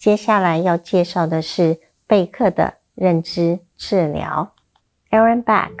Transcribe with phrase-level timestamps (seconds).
[0.00, 1.76] 接下来要介绍的是
[2.06, 4.50] 贝克的认知治疗。
[5.10, 5.72] Aaron Beck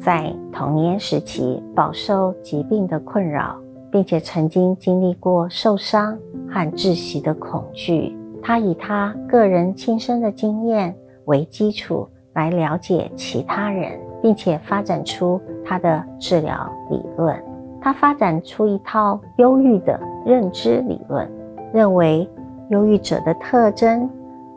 [0.00, 3.58] 在童年时期饱受疾病的困扰，
[3.90, 6.16] 并且曾经经历过受伤
[6.48, 8.16] 和窒息的恐惧。
[8.40, 10.94] 他以他个人亲身的经验
[11.24, 17.36] 为基础来了解其他人，并且发展出他的治疗理论。
[17.82, 21.28] 他发展出一套忧郁的认知理论，
[21.74, 22.28] 认为
[22.70, 24.08] 忧郁者的特征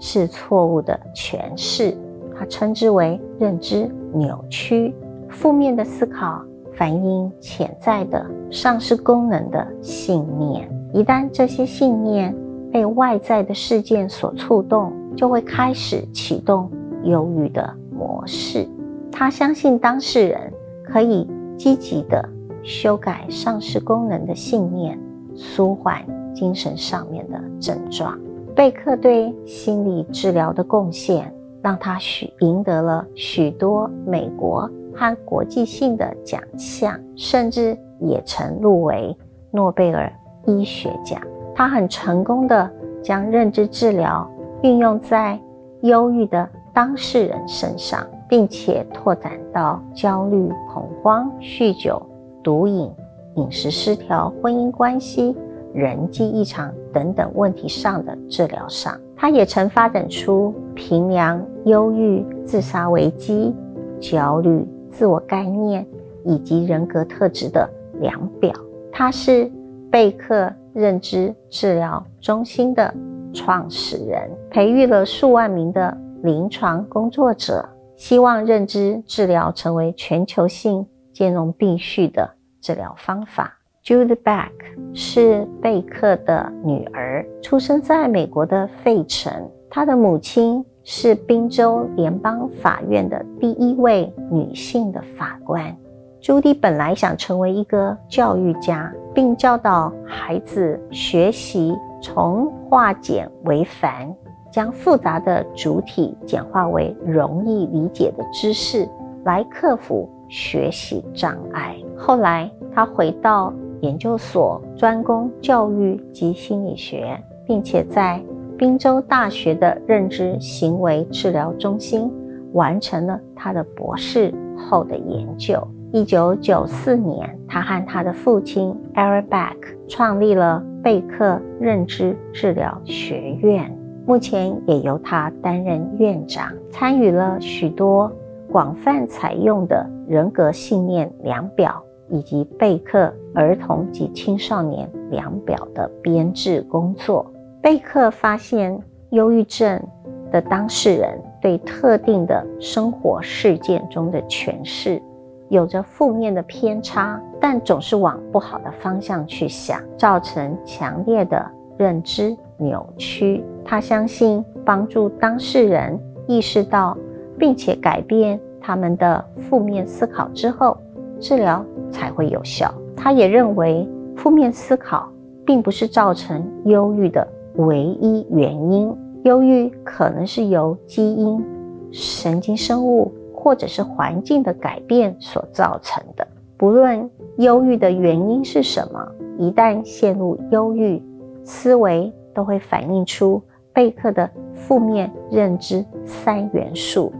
[0.00, 1.96] 是错误的诠释，
[2.36, 4.94] 他称之为认知扭曲。
[5.28, 12.34] 负面的思考反映潜在的丧失功能的信念，一旦这些信念
[12.72, 16.70] 被外在的事件所触动，就会开始启动
[17.04, 18.66] 忧郁的模式。
[19.12, 20.52] 他相信当事人
[20.84, 22.28] 可以积极的。
[22.64, 24.98] 修改丧失功能的信念，
[25.34, 26.04] 舒缓
[26.38, 28.16] 精神上面的症状。
[28.54, 39.16] 贝克对心理治疗的贡献，让他许赢得了许多美国和国际性的奖项，甚至也曾入围
[39.50, 40.12] 诺贝尔
[40.46, 41.20] 医学奖。
[41.56, 42.70] 他很成功的
[43.02, 44.30] 将认知治疗
[44.62, 45.36] 运用在
[45.82, 52.00] 忧郁的当事人身上，并且拓展到焦虑、恐慌、酗酒。
[52.40, 52.90] 毒瘾、
[53.34, 55.36] 饮食失调、婚姻关系、
[55.74, 63.54] 人际异常等等问题上的治疗上，他也曾发展出平量忧郁、自杀危机、
[64.00, 65.86] 焦虑、自我概念
[66.24, 67.68] 以及人格特质的
[68.00, 68.52] 量表。
[68.90, 69.50] 他是
[69.90, 72.92] 贝克认知治疗中心的
[73.32, 82.30] 创始人，培育了数万名的临床工作者，希望认知治疗成为全球性兼容并蓄的。
[82.60, 83.57] 治疗方法。
[83.84, 84.50] Jude Beck
[84.92, 89.32] 是贝克的女儿，出生在美国的费城。
[89.70, 95.74] 她的母亲是宾州联邦法院的第一位女性的法官。
[96.20, 104.14] 朱迪本来想成为一个教育家，并教导孩子学习从化简为繁，
[104.52, 108.86] 将复杂的主体简化为容易理解的知识，
[109.24, 110.10] 来克服。
[110.30, 111.74] 学习障碍。
[111.96, 113.50] 后来，他回到
[113.80, 117.16] 研究所，专攻教育及心理学，
[117.46, 118.22] 并且在
[118.56, 122.10] 宾州大学的认知行为治疗中心
[122.52, 125.60] 完成了他的博士后的研究。
[125.92, 129.56] 一九九四年，他和他的父亲 Eric Beck
[129.88, 133.74] 创立了贝克认知治疗学院，
[134.06, 138.12] 目前也由他担任院长，参与了许多。
[138.50, 147.30] 广泛采用的人格信念量表以及贝克儿童及青少年量表的编制工作。
[147.62, 148.78] 贝克发现，
[149.10, 149.82] 忧郁症
[150.30, 155.00] 的当事人对特定的生活事件中的诠释
[155.48, 161.44] 有着负面的偏差，但总是往不好的方向去想，造成强烈的
[161.76, 163.44] 认知扭曲。
[163.64, 166.96] 他相信，帮助当事人意识到。
[167.40, 170.76] 并且改变他们的负面思考之后，
[171.20, 172.72] 治疗才会有效。
[172.96, 175.08] 他也认为，负面思考
[175.44, 177.26] 并不是造成忧郁的
[177.56, 178.94] 唯一原因，
[179.24, 181.44] 忧郁可能是由基因、
[181.90, 186.26] 神经生物或者是环境的改变所造成的。
[186.56, 189.06] 不论忧郁的原因是什么，
[189.38, 191.00] 一旦陷入忧郁，
[191.44, 193.40] 思维都会反映出
[193.72, 197.12] 贝克的负面认知三元素。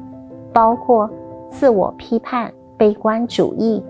[0.52, 1.08] 包括
[1.48, 3.82] 自我批判、悲观主义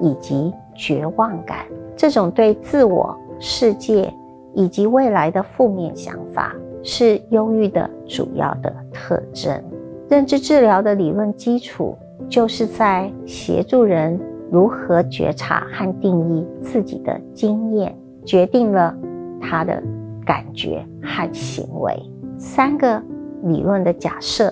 [0.00, 4.12] 以及绝望感，这种对自我、世界
[4.54, 9.62] 以及未来的负面想法，是忧郁的主要的特征。
[10.08, 11.96] 认知治疗的理论基础，
[12.28, 14.18] 就是在协助人
[14.50, 17.94] 如何觉察和定义自己的经验，
[18.24, 18.96] 决定了
[19.40, 19.82] 他的
[20.24, 21.94] 感觉和行为。
[22.38, 23.02] 三个
[23.42, 24.50] 理论的假设，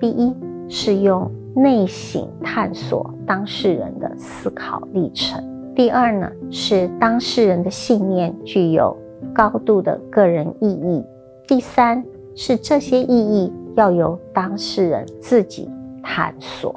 [0.00, 0.34] 第一。
[0.70, 5.42] 是用内省探索当事人的思考历程。
[5.74, 8.96] 第二呢，是当事人的信念具有
[9.34, 11.04] 高度的个人意义。
[11.48, 12.04] 第三
[12.36, 15.68] 是这些意义要由当事人自己
[16.02, 16.74] 探索。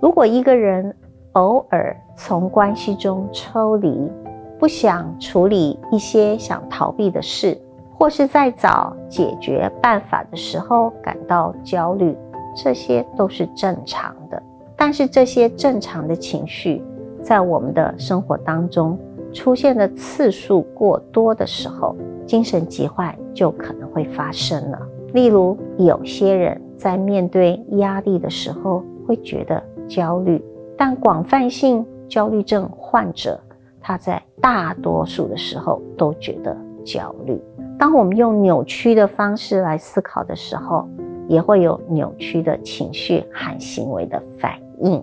[0.00, 0.94] 如果一个人
[1.32, 4.10] 偶尔从关系中抽离，
[4.58, 7.56] 不想处理一些想逃避的事，
[7.98, 12.14] 或是在找解决办法的时候感到焦虑。
[12.60, 14.42] 这些都是正常的，
[14.76, 16.82] 但是这些正常的情绪
[17.22, 18.98] 在我们的生活当中
[19.32, 21.94] 出现的次数过多的时候，
[22.26, 24.78] 精神疾患就可能会发生了。
[25.12, 30.42] 例如，有些人在面对压力的时候会觉得焦虑，
[30.76, 33.38] 但广泛性焦虑症患者
[33.80, 37.40] 他在大多数的时候都觉得焦虑。
[37.78, 40.88] 当我们用扭曲的方式来思考的时候，
[41.28, 45.00] 也会有扭曲的情绪和行为的反应。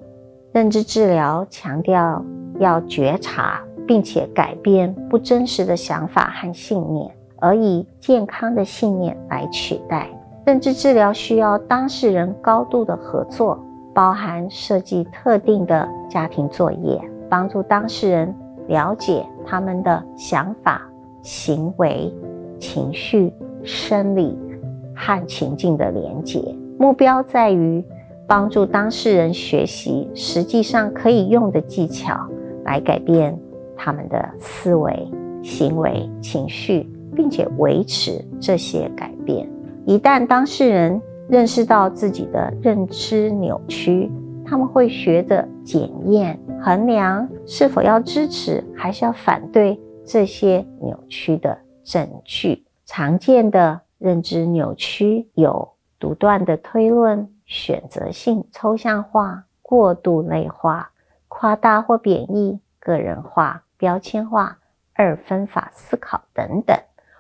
[0.51, 2.24] 认知治疗强调
[2.60, 7.10] 要觉察，并且改变不真实的想法和信念。
[7.38, 10.10] 而以健康的信念来取代
[10.45, 13.60] 认知治疗，需要当事人高度的合作，
[13.94, 17.00] 包含设计特定的家庭作业，
[17.30, 18.33] 帮助当事人
[18.68, 20.81] 了解他们的想法、
[21.22, 22.12] 行为、
[22.57, 23.33] 情绪、
[23.63, 24.36] 生理
[24.95, 26.42] 和情境的连结。
[26.80, 27.83] 目标在于
[28.27, 32.18] 帮助当事人学习实际上可以用的技巧，
[32.63, 33.38] 来改变
[33.75, 35.12] 他们的思维、
[35.44, 36.89] 行为、情绪。
[37.15, 39.50] 并且维持这些改变。
[39.86, 44.12] 一旦当事人认识到自己的认知扭曲，
[44.45, 52.65] 他们会学着检验、衡量是否要支持还是要反对这些扭曲的证据。
[52.86, 60.92] 常见的认知扭曲有独断的推论、选择性抽象化、过度内化、
[61.27, 64.59] 夸大或贬义、个人化、标签化、
[64.94, 66.77] 二分法思考等等。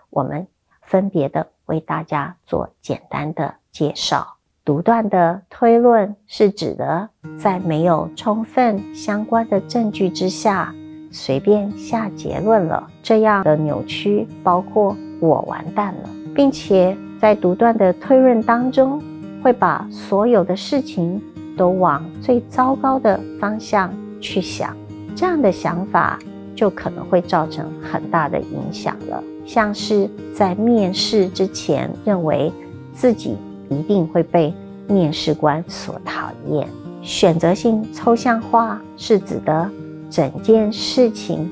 [0.09, 0.47] 我们
[0.81, 4.35] 分别的为大家做简单的介绍。
[4.65, 7.07] 独断的推论是指的
[7.39, 10.73] 在没有充分相关的证据之下
[11.11, 12.89] 随便下结论了。
[13.03, 19.01] 这样的扭曲包括“我完蛋了”，并且在独断的推论当中
[19.41, 21.19] 会把所有的事情
[21.57, 24.75] 都往最糟糕的方向去想。
[25.15, 26.19] 这样的想法
[26.53, 29.23] 就可能会造成很大的影响了。
[29.45, 32.51] 像是在面试之前认为
[32.93, 33.37] 自己
[33.69, 34.53] 一定会被
[34.87, 36.67] 面试官所讨厌。
[37.01, 39.69] 选择性抽象化是指的
[40.09, 41.49] 整件事情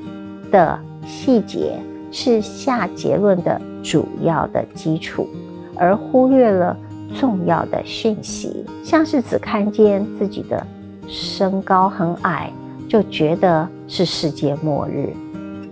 [0.50, 1.78] 的细节
[2.16, 5.26] 是下结论的主要的基础，
[5.74, 6.76] 而忽略了
[7.18, 8.64] 重要的讯息。
[8.84, 10.64] 像是只看见自己的
[11.08, 12.52] 身高很矮，
[12.88, 15.12] 就觉得是世界末日。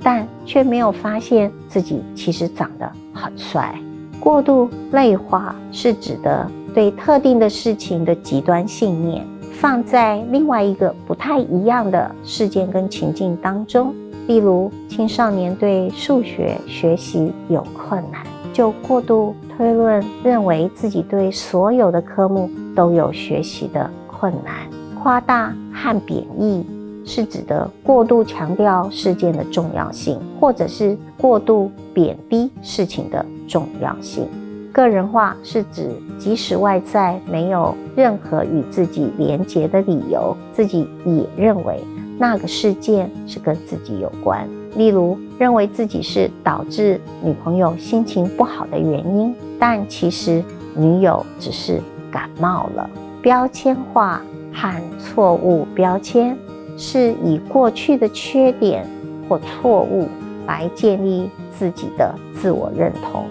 [0.02, 3.72] 但却没有发现自己其实长得很帅。
[4.18, 13.94] 过度内化是指的对特定的事情的极端信念，放在另外一个不太一样的事件跟情境当中。
[14.32, 24.54] 例如，青少年对数学学习有困难，就过度推论，认为自己对所有的科目都有学习的困难，
[24.98, 26.64] 夸大和贬义。
[27.04, 34.26] 是指的过度强调事件的重要性，或者是过度贬低事情的重要性。
[34.72, 41.78] 个人化是指即使外在没有任何与自己连结的理由，自己也认为
[42.22, 44.48] 那个事件是跟自己有关。
[44.76, 50.40] 例如，认为自己是导致女朋友心情不好的原因，但其实
[50.76, 51.80] 女友只是
[52.12, 52.88] 感冒了。
[53.20, 54.22] 标签化
[54.52, 56.38] 和错误标签。
[56.74, 58.84] 是以过去的缺点
[59.28, 60.08] 或错误
[60.46, 63.26] 来建立自己的自我认同。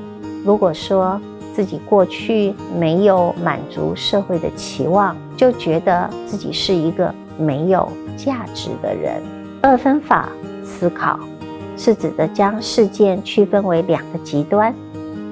[0.46, 1.20] 如果说
[1.52, 9.22] 自己过去没有满足社会的期望，就觉得自己是一个没有价值的人。
[9.62, 10.30] 二分法
[10.64, 11.20] 思考
[11.76, 14.74] 是指的将事件区分为两个极端，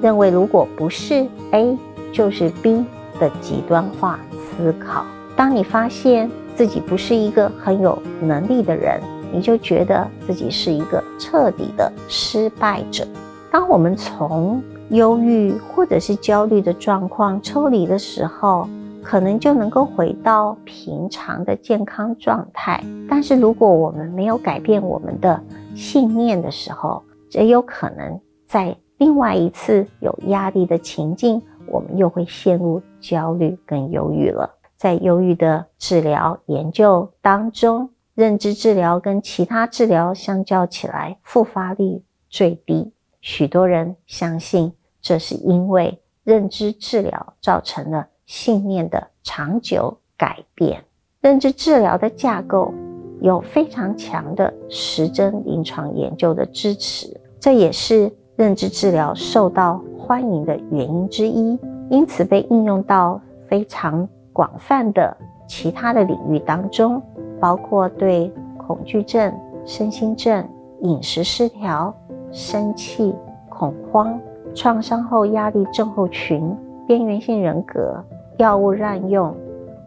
[0.01, 1.77] 认为如果不是 A
[2.11, 2.83] 就是 B
[3.19, 5.05] 的极端化思考。
[5.35, 6.29] 当你发现。
[6.55, 8.99] 自己不是一个很有能力的人，
[9.31, 13.07] 你就觉得自己是一个彻底的失败者。
[13.49, 18.67] 当我们从忧郁或者是焦虑的状况抽离的时候，
[19.03, 22.83] 可能就能够回到平常的健康状态。
[23.09, 25.41] 但是如果我们没有改变我们的
[25.75, 34.49] 信念的时候，也有可能在另外一次有压力的情境，我们又会陷入焦虑跟忧郁了。
[34.75, 42.91] 在忧郁的治疗研究当中，认知治疗跟其他治疗相较起来，复发率最低。
[43.21, 50.83] 许多人相信，这是因为认知治疗造成了信念的长久改变。
[51.19, 52.71] 认知治疗的架构
[53.21, 61.57] 有非常强的实证临床研究的支持，这也是认知治疗受到欢迎的原因之一，
[61.89, 64.07] 因此被应用到非常。
[64.31, 65.17] 广泛的
[65.49, 67.01] 其他的领域当中，
[67.41, 69.33] 包括对恐惧症、
[69.65, 70.47] 身心症、
[70.83, 71.93] 饮食失调、
[72.31, 73.13] 生气、
[73.49, 74.17] 恐慌、
[74.55, 76.55] 创伤后压力症候群
[76.87, 78.01] 边缘性人格、
[78.39, 79.35] 药物滥用、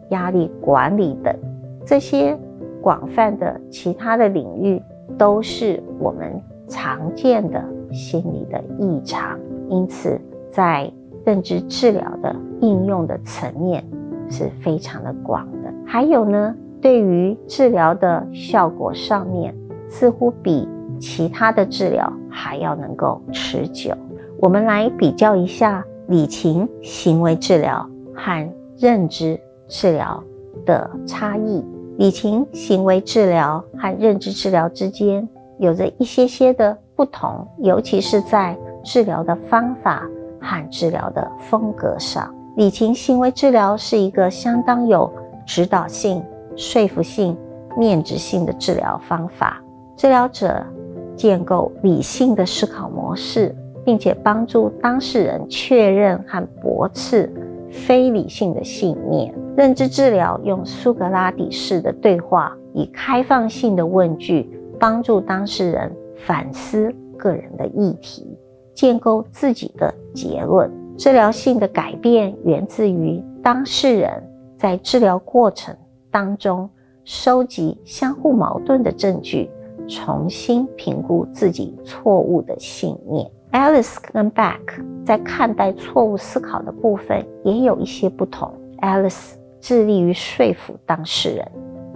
[0.09, 1.35] 压力管理等
[1.83, 2.37] 这些
[2.83, 4.79] 广泛的其他的领域，
[5.17, 7.59] 都是我们常见的
[7.91, 9.39] 心理的异常。
[9.69, 10.89] 因此，在
[11.25, 13.83] 认知治疗的应用的层面
[14.29, 15.73] 是非常的广的。
[15.83, 19.51] 还有呢，对于治疗的效果上面，
[19.89, 20.69] 似乎比
[20.99, 23.95] 其他的治疗还要能够持久。
[24.39, 30.23] 我们来比较一下理情行为治疗和认知治疗
[30.65, 31.63] 的差异。
[31.97, 35.27] 理情行为治疗和认知治疗之间
[35.59, 40.03] 有着一些些的不同，尤其是在治疗的方法
[40.41, 42.33] 和治疗的风格上。
[42.55, 45.11] 理情行为治疗是一个相当有
[45.45, 46.23] 指导性、
[46.55, 47.37] 说服性、
[47.77, 49.61] 面质性的治疗方法。
[49.95, 50.65] 治疗者
[51.15, 53.55] 建构理性的思考模式，
[53.85, 57.31] 并且帮助当事人确认和驳斥
[57.73, 59.33] 非理性的信念。
[59.57, 64.49] 认知治疗用苏格拉底式的对话，以开放性的问句，
[64.79, 68.25] 帮助当事人反思个人的议题，
[68.73, 70.71] 建构自己的结论。
[70.95, 74.23] 治疗性的改变源自于当事人
[74.57, 75.75] 在治疗过程
[76.09, 76.69] 当中
[77.03, 79.49] 收集相互矛盾的证据。
[79.85, 83.29] 重新评估自己错误的信念。
[83.53, 88.51] Alice 跟 Back 在看待错误思考的部分也有一些不同。
[88.81, 91.51] Alice 致力于说服当事人，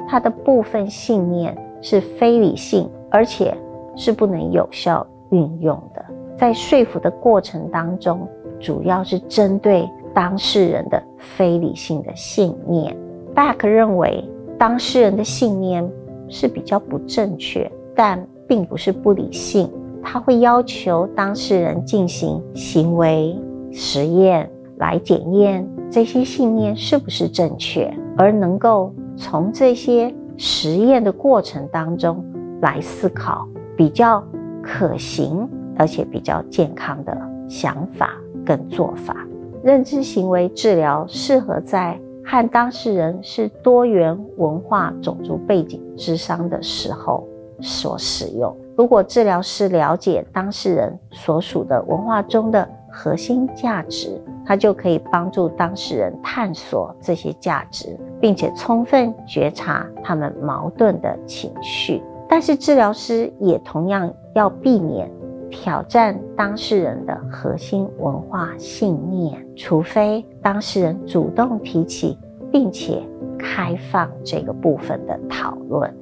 [0.08, 3.58] 他的部分信念是非理性，而且
[3.96, 6.06] 是不能有效运用的。
[6.38, 8.28] 在说服的过程当中，
[8.60, 12.96] 主要是针对当事人的非理性的信念。
[13.34, 14.24] Back 认为
[14.60, 15.90] 当事人的信念
[16.30, 17.70] 是比较不正确。
[18.00, 19.68] 但并不是不理性，
[20.02, 23.36] 他会要求当事人进行行为
[23.72, 32.24] 实验来检验这些信念是不是正确，而能够从这些实验的过程当中
[32.62, 34.24] 来思考比较
[34.62, 37.18] 可行而且比较健康的
[37.50, 38.12] 想法
[38.46, 39.16] 跟做法。
[39.64, 47.28] 认知行为治疗适合在和当事人是多元文化、种族背景之商的时候。
[47.62, 48.56] 所使用。
[48.78, 62.02] 如果治疗师了解当事人所属的文化中的核心价值，他就可以帮助当事人探索这些价值，并且充分觉察他们矛盾的情绪。
[62.30, 65.10] 但是，治疗师也同样要避免
[65.50, 72.18] 挑战当事人的核心文化信念，除非当事人主动提起，
[72.52, 73.02] 并且
[73.40, 75.94] 开放这个部分的讨论。